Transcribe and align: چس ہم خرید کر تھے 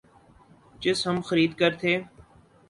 چس 0.81 0.99
ہم 1.07 1.17
خرید 1.27 1.51
کر 1.59 1.71
تھے 1.81 1.93